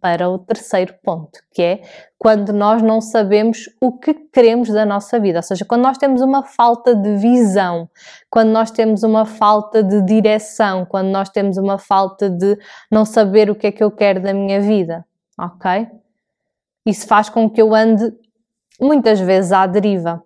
[0.00, 1.82] para o terceiro ponto, que é
[2.18, 6.20] quando nós não sabemos o que queremos da nossa vida, ou seja, quando nós temos
[6.20, 7.88] uma falta de visão,
[8.28, 12.58] quando nós temos uma falta de direção, quando nós temos uma falta de
[12.90, 15.04] não saber o que é que eu quero da minha vida,
[15.38, 15.86] ok?
[16.84, 18.12] Isso faz com que eu ande
[18.80, 20.24] muitas vezes à deriva.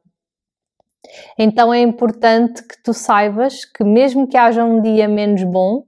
[1.38, 5.85] Então é importante que tu saibas que, mesmo que haja um dia menos bom,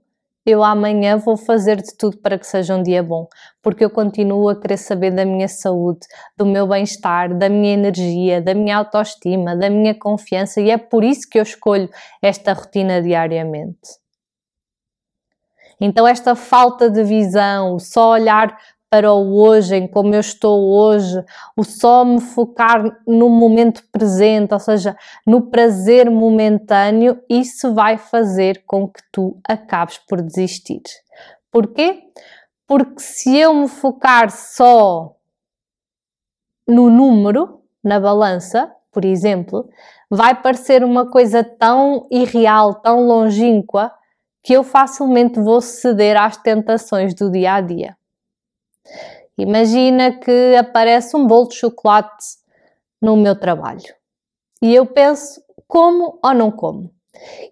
[0.49, 3.27] eu amanhã vou fazer de tudo para que seja um dia bom,
[3.61, 5.99] porque eu continuo a querer saber da minha saúde,
[6.37, 11.03] do meu bem-estar, da minha energia, da minha autoestima, da minha confiança e é por
[11.03, 11.89] isso que eu escolho
[12.21, 13.99] esta rotina diariamente.
[15.81, 18.57] Então, esta falta de visão, só olhar
[18.89, 21.23] para o hoje, em como eu estou hoje,
[21.55, 28.63] o só me focar no momento presente, ou seja, no prazer momentâneo, isso vai fazer
[28.65, 30.81] com que tu acabes por desistir.
[31.51, 32.03] Porquê?
[32.67, 35.15] Porque se eu me focar só
[36.67, 39.69] no número, na balança, por exemplo,
[40.09, 43.91] vai parecer uma coisa tão irreal, tão longínqua,
[44.43, 47.98] que eu facilmente vou ceder às tentações do dia a dia.
[49.37, 52.25] Imagina que aparece um bolo de chocolate
[53.01, 53.93] no meu trabalho
[54.61, 56.91] e eu penso como ou não como.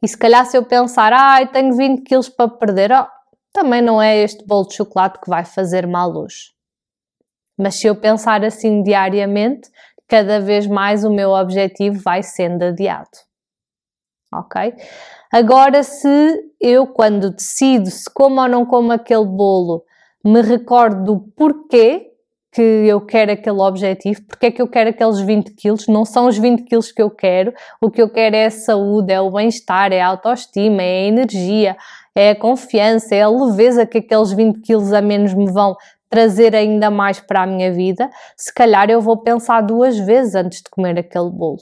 [0.01, 3.07] E se calhar se eu pensar, ai, ah, tenho 20 quilos para perder, oh,
[3.51, 6.51] também não é este bolo de chocolate que vai fazer mal hoje.
[7.57, 9.69] Mas se eu pensar assim diariamente,
[10.07, 13.09] cada vez mais o meu objetivo vai sendo adiado.
[14.33, 14.73] Ok?
[15.31, 19.83] Agora, se eu, quando decido se como ou não como aquele bolo,
[20.23, 22.11] me recordo do porquê
[22.51, 26.27] que eu quero aquele objetivo, porque é que eu quero aqueles 20 quilos, não são
[26.27, 29.29] os 20 quilos que eu quero, o que eu quero é a saúde, é o
[29.29, 31.77] bem-estar, é a autoestima, é a energia,
[32.15, 35.75] é a confiança, é a leveza que aqueles 20 quilos a menos me vão
[36.09, 40.61] trazer ainda mais para a minha vida, se calhar eu vou pensar duas vezes antes
[40.61, 41.59] de comer aquele bolo.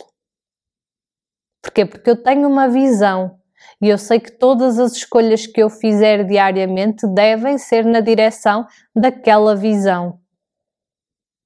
[1.62, 1.86] Porquê?
[1.86, 3.38] Porque eu tenho uma visão
[3.82, 8.66] e eu sei que todas as escolhas que eu fizer diariamente devem ser na direção
[8.96, 10.20] daquela visão.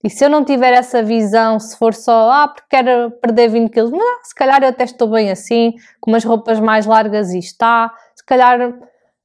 [0.03, 3.69] E se eu não tiver essa visão, se for só, ah, porque quero perder 20
[3.69, 7.39] quilos, não, se calhar eu até estou bem assim, com umas roupas mais largas e
[7.39, 8.79] está, se calhar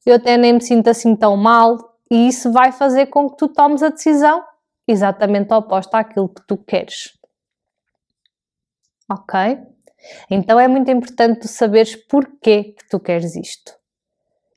[0.04, 1.78] eu até nem me sinto assim tão mal,
[2.10, 4.44] e isso vai fazer com que tu tomes a decisão
[4.86, 7.16] exatamente oposta àquilo que tu queres.
[9.10, 9.73] Ok?
[10.30, 13.72] Então é muito importante saberes porquê que tu queres isto.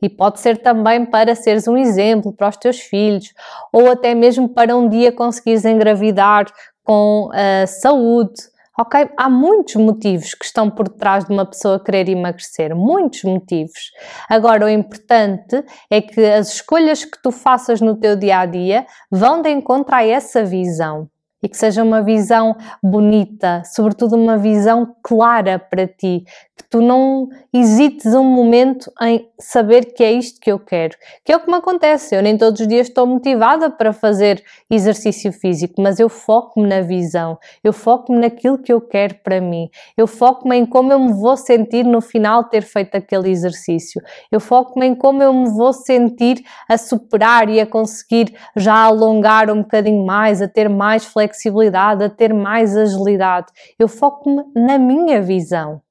[0.02, 3.34] E pode ser também para seres um exemplo para os teus filhos,
[3.74, 6.46] ou até mesmo para um dia conseguires engravidar
[6.84, 8.36] com uh, saúde.
[8.80, 9.10] Ok?
[9.18, 13.92] Há muitos motivos que estão por trás de uma pessoa querer emagrecer, muitos motivos.
[14.30, 18.86] Agora, o importante é que as escolhas que tu faças no teu dia a dia
[19.10, 21.10] vão de encontro a essa visão
[21.42, 26.24] e que seja uma visão bonita, sobretudo uma visão clara para ti,
[26.58, 30.98] que tu não hesites um momento em saber que é isto que eu quero.
[31.24, 34.44] Que é o que me acontece, eu nem todos os dias estou motivada para fazer
[34.70, 39.70] exercício físico, mas eu foco-me na visão, eu foco-me naquilo que eu quero para mim,
[39.96, 44.02] eu foco-me em como eu me vou sentir no final de ter feito aquele exercício,
[44.32, 49.50] eu foco-me em como eu me vou sentir a superar e a conseguir já alongar
[49.52, 51.68] um bocadinho mais, a ter mais flexibilidade
[52.04, 53.48] a ter mais agilidade.
[53.78, 55.82] Eu foco-me na minha visão.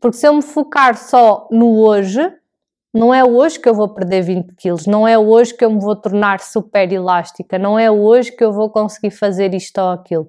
[0.00, 2.32] Porque se eu me focar só no hoje,
[2.94, 5.80] não é hoje que eu vou perder 20 quilos, não é hoje que eu me
[5.80, 10.26] vou tornar super elástica, não é hoje que eu vou conseguir fazer isto ou aquilo.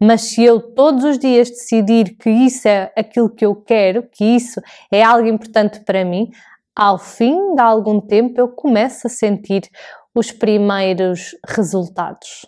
[0.00, 4.24] Mas se eu todos os dias decidir que isso é aquilo que eu quero, que
[4.24, 6.30] isso é algo importante para mim,
[6.74, 9.62] ao fim de algum tempo eu começo a sentir
[10.14, 12.46] os primeiros resultados.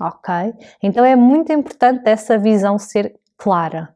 [0.00, 0.32] Ok?
[0.82, 3.94] Então é muito importante essa visão ser clara.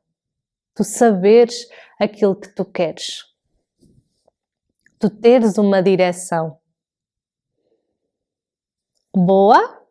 [0.74, 3.24] Tu saberes aquilo que tu queres.
[4.98, 6.58] Tu teres uma direção.
[9.14, 9.82] Boa?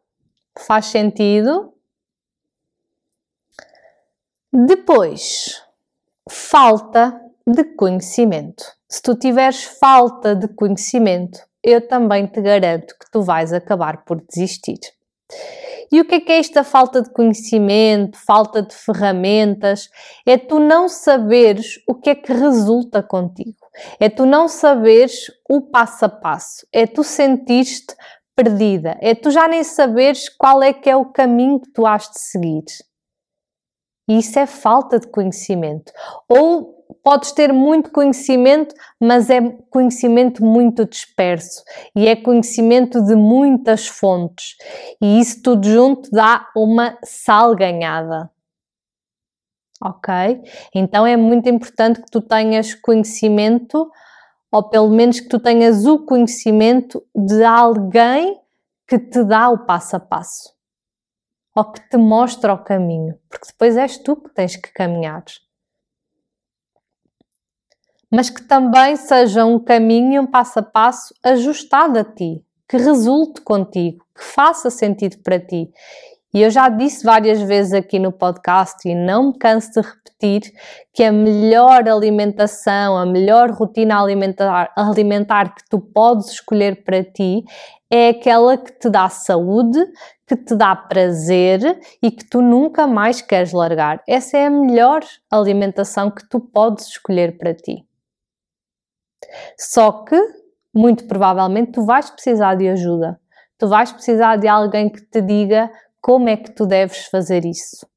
[0.58, 1.74] Faz sentido?
[4.52, 5.64] Depois,
[6.30, 8.64] falta de conhecimento.
[8.88, 14.22] Se tu tiveres falta de conhecimento, eu também te garanto que tu vais acabar por
[14.22, 14.80] desistir.
[15.94, 19.92] E o que é que é esta falta de conhecimento, falta de ferramentas?
[20.26, 23.60] É tu não saberes o que é que resulta contigo.
[24.00, 26.66] É tu não saberes o passo a passo.
[26.74, 27.96] É tu sentir-te
[28.36, 28.98] perdida.
[29.02, 32.20] É tu já nem saberes qual é que é o caminho que tu has de
[32.20, 32.64] seguir.
[34.10, 35.94] E isso é falta de conhecimento.
[36.28, 41.64] Ou podes ter muito conhecimento, mas é conhecimento muito disperso
[41.96, 44.56] e é conhecimento de muitas fontes.
[45.02, 48.30] E isso tudo junto dá uma sal ganhada.
[49.82, 50.14] Ok?
[50.74, 53.92] Então é muito importante que tu tenhas conhecimento,
[54.52, 58.40] ou pelo menos que tu tenhas o conhecimento de alguém
[58.88, 60.54] que te dá o passo a passo
[61.56, 65.24] ou que te mostra o caminho, porque depois és tu que tens que caminhar
[68.14, 73.42] mas que também seja um caminho, um passo a passo ajustado a ti, que resulte
[73.42, 75.72] contigo, que faça sentido para ti.
[76.32, 80.54] E eu já disse várias vezes aqui no podcast e não me canso de repetir
[80.94, 87.44] que a melhor alimentação, a melhor rotina alimentar, alimentar que tu podes escolher para ti
[87.90, 89.80] é aquela que te dá saúde,
[90.28, 94.04] que te dá prazer e que tu nunca mais queres largar.
[94.08, 97.84] Essa é a melhor alimentação que tu podes escolher para ti.
[99.58, 100.20] Só que,
[100.74, 103.20] muito provavelmente, tu vais precisar de ajuda.
[103.58, 107.88] Tu vais precisar de alguém que te diga como é que tu deves fazer isso.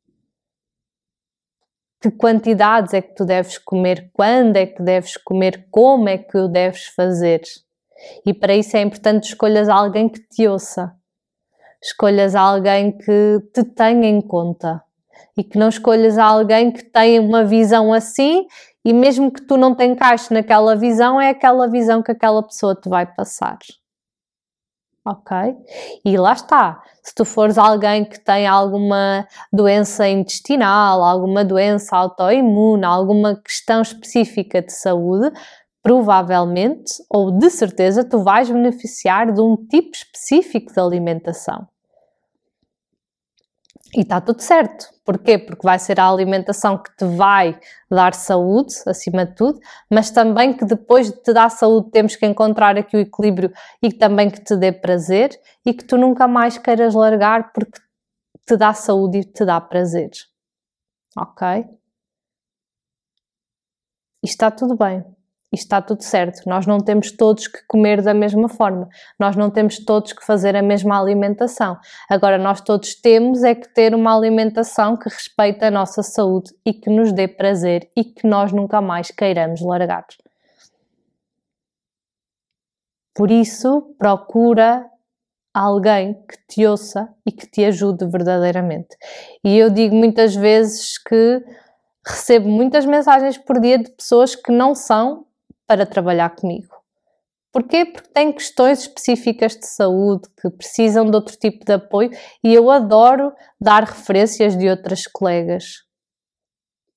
[2.01, 6.37] Que quantidades é que tu deves comer, quando é que deves comer, como é que
[6.39, 7.43] o deves fazer.
[8.25, 10.95] E para isso é importante escolhas alguém que te ouça.
[11.83, 14.83] Escolhas alguém que te tenha em conta
[15.37, 18.47] e que não escolhas alguém que tenha uma visão assim
[18.87, 22.73] e mesmo que tu não te encaixes naquela visão, é aquela visão que aquela pessoa
[22.73, 23.59] te vai passar.
[25.05, 25.37] Ok?
[26.05, 26.81] E lá está.
[27.03, 34.63] Se tu fores alguém que tem alguma doença intestinal, alguma doença autoimune, alguma questão específica
[34.63, 35.33] de saúde,
[35.83, 41.67] provavelmente ou de certeza tu vais beneficiar de um tipo específico de alimentação.
[43.97, 44.91] E está tudo certo.
[45.07, 45.39] Porquê?
[45.39, 47.59] Porque vai ser a alimentação que te vai
[47.91, 49.59] dar saúde, acima de tudo,
[49.91, 53.51] mas também que depois de te dar saúde temos que encontrar aqui o equilíbrio
[53.83, 55.31] e também que te dê prazer
[55.65, 57.81] e que tu nunca mais queiras largar porque
[58.47, 60.11] te dá saúde e te dá prazer.
[61.17, 61.65] Ok?
[64.23, 65.16] E está tudo bem
[65.53, 66.49] e está tudo certo.
[66.49, 70.57] Nós não temos todos que comer da mesma forma, nós não temos todos que fazer
[70.57, 71.77] a mesma alimentação.
[72.09, 76.73] Agora, nós todos temos é que ter uma alimentação que respeite a nossa saúde e
[76.73, 80.07] que nos dê prazer e que nós nunca mais queiramos largar.
[83.15, 84.85] Por isso, procura
[85.55, 88.95] alguém que te ouça e que te ajude verdadeiramente.
[89.43, 91.43] E eu digo muitas vezes que
[92.07, 95.26] recebo muitas mensagens por dia de pessoas que não são
[95.67, 96.75] para trabalhar comigo.
[97.53, 97.87] Porquê?
[97.87, 102.11] Porque têm questões específicas de saúde que precisam de outro tipo de apoio
[102.45, 105.87] e eu adoro dar referências de outras colegas.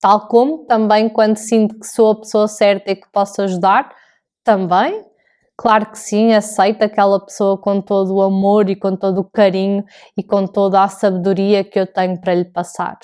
[0.01, 3.93] Tal como também quando sinto que sou a pessoa certa e que posso ajudar,
[4.43, 5.05] também,
[5.57, 9.85] claro que sim, aceito aquela pessoa com todo o amor e com todo o carinho
[10.17, 12.97] e com toda a sabedoria que eu tenho para lhe passar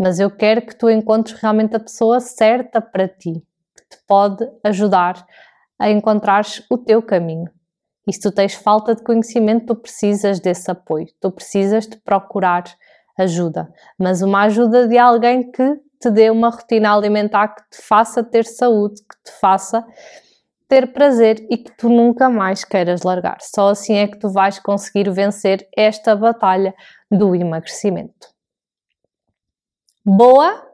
[0.00, 3.34] mas eu quero que tu encontres realmente a pessoa certa para ti,
[3.76, 5.24] que te pode ajudar
[5.78, 7.50] a encontrares o teu caminho.
[8.08, 12.64] E se tu tens falta de conhecimento, tu precisas desse apoio, tu precisas de procurar
[13.18, 18.24] ajuda, mas uma ajuda de alguém que te dê uma rotina alimentar que te faça
[18.24, 19.84] ter saúde, que te faça
[20.66, 23.38] ter prazer e que tu nunca mais queiras largar.
[23.40, 26.74] Só assim é que tu vais conseguir vencer esta batalha
[27.10, 28.29] do emagrecimento.
[30.04, 30.66] Boa?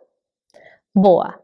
[0.95, 1.39] Boa.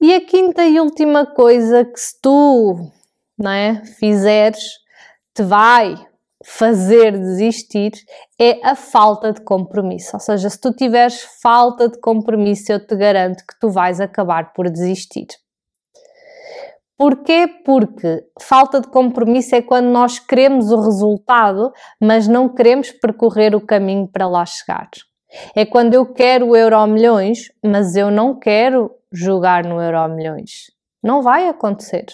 [0.00, 2.90] E a quinta e última coisa que se tu
[3.38, 4.62] não é, fizeres
[5.34, 5.94] te vai
[6.44, 7.92] fazer desistir
[8.38, 10.10] é a falta de compromisso.
[10.14, 14.52] Ou seja, se tu tiveres falta de compromisso, eu te garanto que tu vais acabar
[14.52, 15.26] por desistir.
[16.96, 17.48] Porquê?
[17.64, 23.60] Porque falta de compromisso é quando nós queremos o resultado, mas não queremos percorrer o
[23.60, 24.88] caminho para lá chegar.
[25.54, 30.70] É quando eu quero o Euro Milhões, mas eu não quero jogar no Euro Milhões.
[31.02, 32.06] Não vai acontecer.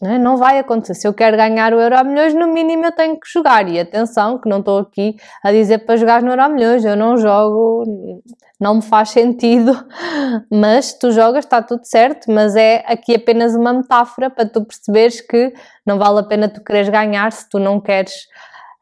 [0.00, 0.18] Não, é?
[0.18, 0.94] não vai acontecer.
[0.94, 3.68] Se eu quero ganhar o Euro Milhões, no mínimo eu tenho que jogar.
[3.68, 6.84] E atenção, que não estou aqui a dizer para jogar no Euro Milhões.
[6.84, 8.22] Eu não jogo,
[8.60, 9.72] não me faz sentido.
[10.50, 12.30] Mas tu jogas, está tudo certo.
[12.30, 15.52] Mas é aqui apenas uma metáfora para tu perceberes que
[15.84, 18.12] não vale a pena tu quereres ganhar se tu não queres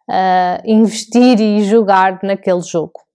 [0.09, 3.07] uh, investir e jogar naquele jogo.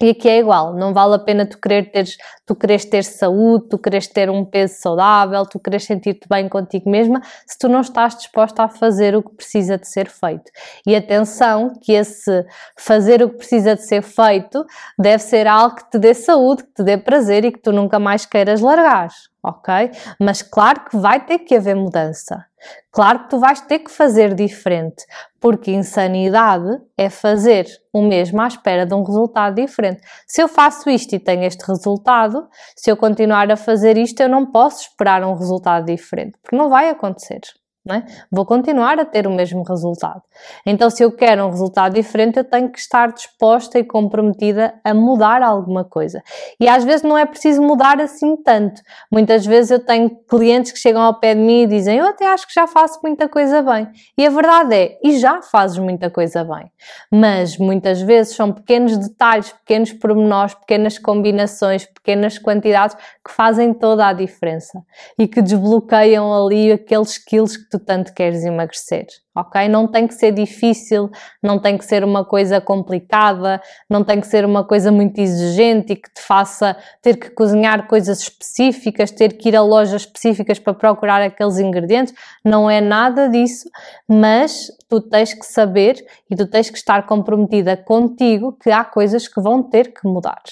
[0.00, 3.68] E aqui é igual, não vale a pena tu querer teres, tu queres ter saúde,
[3.70, 7.80] tu queres ter um peso saudável, tu queres sentir-te bem contigo mesma, se tu não
[7.80, 10.50] estás disposta a fazer o que precisa de ser feito.
[10.86, 12.44] E atenção que esse
[12.76, 14.66] fazer o que precisa de ser feito
[14.98, 17.98] deve ser algo que te dê saúde, que te dê prazer e que tu nunca
[17.98, 19.08] mais queiras largar
[19.46, 19.90] ok?
[20.20, 22.44] Mas claro que vai ter que haver mudança.
[22.90, 25.04] Claro que tu vais ter que fazer diferente,
[25.40, 30.02] porque insanidade é fazer o mesmo à espera de um resultado diferente.
[30.26, 34.28] Se eu faço isto e tenho este resultado, se eu continuar a fazer isto, eu
[34.28, 37.40] não posso esperar um resultado diferente, porque não vai acontecer.
[37.88, 38.02] É?
[38.32, 40.20] Vou continuar a ter o mesmo resultado.
[40.66, 44.92] Então, se eu quero um resultado diferente, eu tenho que estar disposta e comprometida a
[44.92, 46.20] mudar alguma coisa.
[46.58, 48.82] E às vezes não é preciso mudar assim tanto.
[49.10, 52.26] Muitas vezes eu tenho clientes que chegam ao pé de mim e dizem: Eu até
[52.26, 53.88] acho que já faço muita coisa bem.
[54.18, 56.70] E a verdade é, e já fazes muita coisa bem.
[57.10, 64.08] Mas muitas vezes são pequenos detalhes, pequenos pormenores, pequenas combinações, pequenas quantidades que fazem toda
[64.08, 64.82] a diferença
[65.18, 69.68] e que desbloqueiam ali aqueles skills que tu tanto queres emagrecer, ok?
[69.68, 71.10] Não tem que ser difícil,
[71.42, 75.92] não tem que ser uma coisa complicada, não tem que ser uma coisa muito exigente
[75.92, 80.58] e que te faça ter que cozinhar coisas específicas, ter que ir a lojas específicas
[80.58, 82.14] para procurar aqueles ingredientes,
[82.44, 83.68] não é nada disso,
[84.08, 89.28] mas tu tens que saber e tu tens que estar comprometida contigo que há coisas
[89.28, 90.42] que vão ter que mudar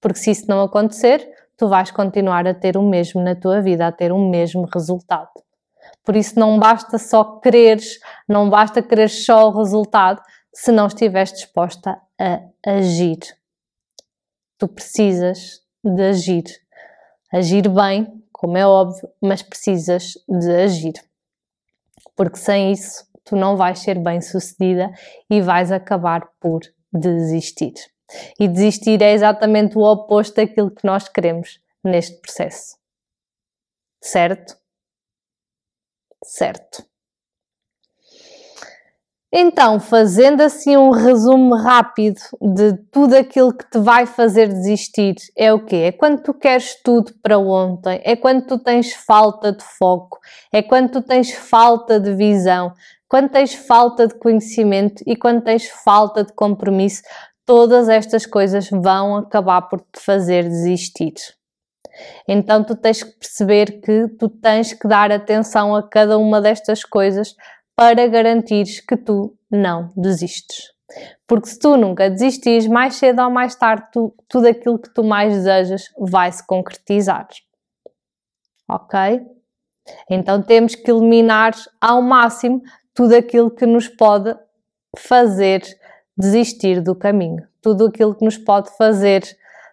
[0.00, 3.86] porque se isso não acontecer, tu vais continuar a ter o mesmo na tua vida,
[3.86, 5.30] a ter o mesmo resultado.
[6.08, 10.22] Por isso não basta só quereres, não basta querer só o resultado
[10.54, 13.18] se não estiveres disposta a agir.
[14.56, 16.44] Tu precisas de agir.
[17.30, 20.94] Agir bem, como é óbvio, mas precisas de agir.
[22.16, 24.90] Porque sem isso tu não vais ser bem sucedida
[25.28, 27.74] e vais acabar por desistir.
[28.40, 32.78] E desistir é exatamente o oposto daquilo que nós queremos neste processo.
[34.00, 34.56] Certo?
[36.24, 36.84] Certo.
[39.30, 45.52] Então, fazendo assim um resumo rápido de tudo aquilo que te vai fazer desistir, é
[45.52, 45.76] o quê?
[45.76, 50.18] É quando tu queres tudo para ontem, é quando tu tens falta de foco,
[50.50, 52.72] é quando tu tens falta de visão,
[53.06, 57.02] quando tens falta de conhecimento e quando tens falta de compromisso
[57.44, 61.14] todas estas coisas vão acabar por te fazer desistir.
[62.26, 66.84] Então tu tens que perceber que tu tens que dar atenção a cada uma destas
[66.84, 67.34] coisas
[67.74, 70.72] para garantires que tu não desistes.
[71.26, 75.04] Porque se tu nunca desistires, mais cedo ou mais tarde, tu, tudo aquilo que tu
[75.04, 77.28] mais desejas vai se concretizar.
[78.68, 78.98] Ok?
[80.10, 82.62] Então temos que eliminar ao máximo
[82.94, 84.34] tudo aquilo que nos pode
[84.98, 85.62] fazer
[86.16, 89.22] desistir do caminho, tudo aquilo que nos pode fazer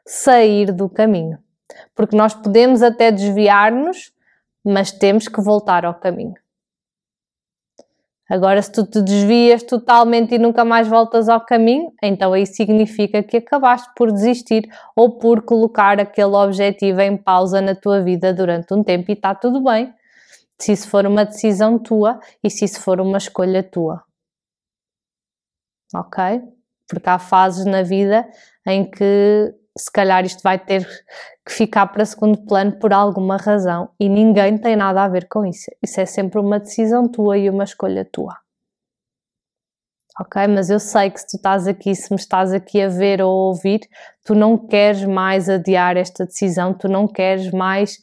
[0.06, 1.40] sair do caminho.
[1.96, 4.12] Porque nós podemos até desviar-nos,
[4.64, 6.36] mas temos que voltar ao caminho.
[8.28, 13.22] Agora, se tu te desvias totalmente e nunca mais voltas ao caminho, então aí significa
[13.22, 18.74] que acabaste por desistir ou por colocar aquele objetivo em pausa na tua vida durante
[18.74, 19.94] um tempo e está tudo bem,
[20.60, 24.04] se isso for uma decisão tua e se isso for uma escolha tua
[25.94, 26.42] ok?
[26.88, 28.28] Porque há fases na vida
[28.66, 30.88] em que se calhar isto vai ter
[31.46, 35.46] que ficar para segundo plano por alguma razão e ninguém tem nada a ver com
[35.46, 35.70] isso.
[35.84, 38.38] Isso é sempre uma decisão tua e uma escolha tua.
[40.18, 40.48] Ok?
[40.48, 43.30] Mas eu sei que se tu estás aqui, se me estás aqui a ver ou
[43.30, 43.82] a ouvir,
[44.24, 48.00] tu não queres mais adiar esta decisão, tu não queres mais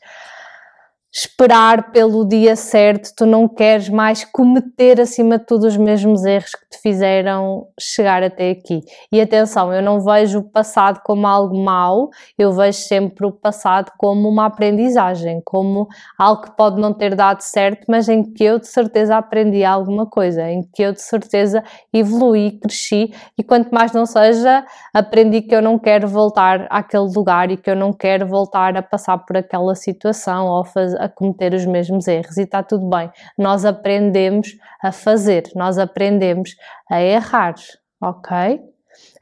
[1.14, 6.52] esperar pelo dia certo, tu não queres mais cometer acima de tudo os mesmos erros
[6.52, 8.80] que te fizeram chegar até aqui.
[9.12, 12.08] E atenção, eu não vejo o passado como algo mau,
[12.38, 15.86] eu vejo sempre o passado como uma aprendizagem, como
[16.18, 20.06] algo que pode não ter dado certo, mas em que eu de certeza aprendi alguma
[20.06, 25.54] coisa, em que eu de certeza evolui, cresci e quanto mais não seja, aprendi que
[25.54, 29.36] eu não quero voltar àquele lugar e que eu não quero voltar a passar por
[29.36, 33.10] aquela situação ou fazer a cometer os mesmos erros e está tudo bem.
[33.36, 36.56] Nós aprendemos a fazer, nós aprendemos
[36.90, 37.54] a errar,
[38.00, 38.60] ok?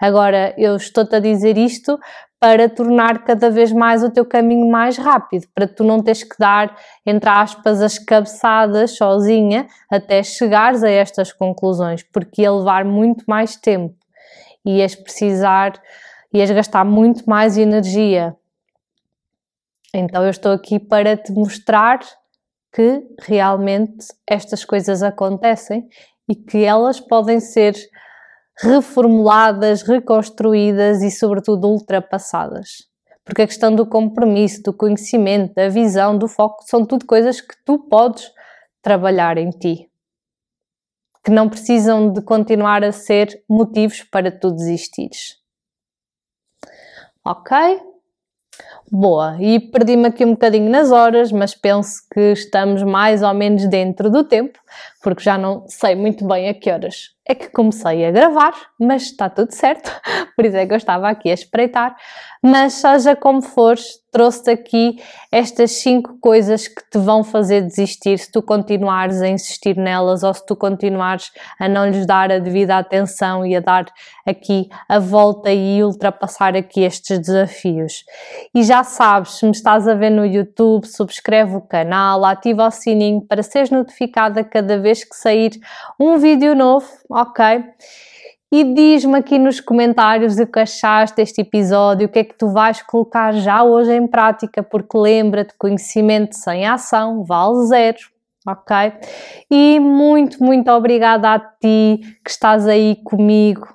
[0.00, 1.98] Agora, eu estou-te a dizer isto
[2.40, 6.36] para tornar cada vez mais o teu caminho mais rápido, para tu não teres que
[6.38, 6.74] dar,
[7.04, 13.56] entre aspas, as cabeçadas sozinha até chegares a estas conclusões, porque ia levar muito mais
[13.56, 13.94] tempo,
[14.64, 15.74] ias precisar,
[16.32, 18.34] ias gastar muito mais energia.
[19.94, 21.98] Então eu estou aqui para te mostrar
[22.72, 25.88] que realmente estas coisas acontecem
[26.28, 27.74] e que elas podem ser
[28.58, 32.88] reformuladas, reconstruídas e, sobretudo, ultrapassadas.
[33.24, 37.54] Porque a questão do compromisso, do conhecimento, da visão, do foco, são tudo coisas que
[37.64, 38.30] tu podes
[38.82, 39.90] trabalhar em ti.
[41.24, 45.36] Que não precisam de continuar a ser motivos para tu desistires.
[47.24, 47.89] Ok?
[48.90, 53.64] Boa, e perdi-me aqui um bocadinho nas horas, mas penso que estamos mais ou menos
[53.68, 54.58] dentro do tempo,
[55.02, 59.02] porque já não sei muito bem a que horas é que comecei a gravar, mas
[59.02, 59.88] está tudo certo,
[60.34, 61.94] por isso é que eu estava aqui a espreitar.
[62.42, 64.96] Mas seja como fores, trouxe-te aqui
[65.30, 70.32] estas cinco coisas que te vão fazer desistir se tu continuares a insistir nelas ou
[70.32, 73.84] se tu continuares a não lhes dar a devida atenção e a dar
[74.26, 78.04] aqui a volta e ultrapassar aqui estes desafios.
[78.54, 82.70] E já sabes, se me estás a ver no YouTube, subscreve o canal, ativa o
[82.70, 85.52] sininho para seres notificada cada vez que sair
[85.98, 87.64] um vídeo novo, ok?
[88.52, 92.48] e diz-me aqui nos comentários o que achaste deste episódio, o que é que tu
[92.48, 97.98] vais colocar já hoje em prática, porque lembra-te, conhecimento sem ação vale zero,
[98.44, 98.92] ok?
[99.48, 103.68] E muito, muito obrigada a ti que estás aí comigo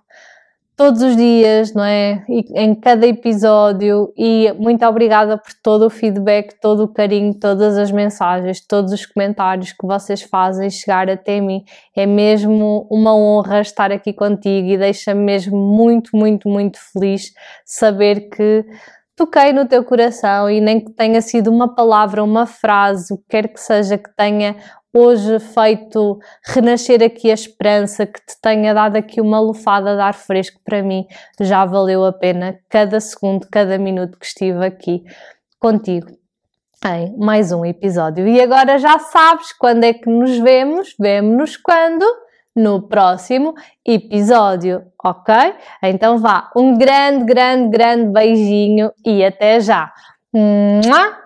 [0.75, 2.23] todos os dias, não é?
[2.27, 4.13] E em cada episódio.
[4.17, 9.05] E muito obrigada por todo o feedback, todo o carinho, todas as mensagens, todos os
[9.05, 11.63] comentários que vocês fazem chegar até mim.
[11.95, 17.31] É mesmo uma honra estar aqui contigo e deixa-me mesmo muito, muito, muito feliz
[17.65, 18.65] saber que
[19.15, 23.23] toquei no teu coração e nem que tenha sido uma palavra, uma frase, o que
[23.29, 24.57] quer que seja que tenha
[24.95, 30.13] hoje feito renascer aqui a esperança, que te tenha dado aqui uma lufada de ar
[30.13, 31.05] fresco para mim,
[31.39, 35.03] já valeu a pena cada segundo, cada minuto que estive aqui
[35.59, 36.07] contigo
[36.85, 38.27] em mais um episódio.
[38.27, 42.05] E agora já sabes quando é que nos vemos, vemo-nos quando?
[42.55, 43.53] No próximo
[43.85, 45.35] episódio, ok?
[45.83, 49.91] Então vá, um grande, grande, grande beijinho e até já!
[50.31, 51.24] Mua!